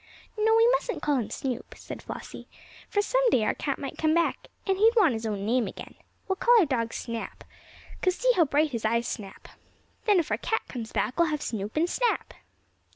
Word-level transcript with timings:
"No, 0.35 0.55
we 0.55 0.67
mustn't 0.71 1.03
call 1.03 1.17
him 1.17 1.29
Snoop," 1.29 1.75
said 1.77 2.01
Flossie, 2.01 2.47
"for 2.89 3.03
some 3.03 3.21
day 3.29 3.43
our 3.45 3.53
cat 3.53 3.77
might 3.77 3.99
come 3.99 4.15
back, 4.15 4.47
and 4.65 4.79
he'd 4.79 4.95
want 4.95 5.13
his 5.13 5.27
own 5.27 5.45
name 5.45 5.67
again. 5.67 5.93
We'll 6.27 6.37
call 6.37 6.57
our 6.59 6.65
dog 6.65 6.91
Snap, 6.91 7.43
'cause 8.01 8.15
see 8.15 8.31
how 8.35 8.45
bright 8.45 8.71
his 8.71 8.83
eyes 8.83 9.07
snap. 9.07 9.47
Then 10.05 10.17
if 10.17 10.31
our 10.31 10.39
cat 10.39 10.63
comes 10.67 10.91
back 10.91 11.19
we'll 11.19 11.29
have 11.29 11.43
Snoop 11.43 11.77
and 11.77 11.87
Snap." 11.87 12.33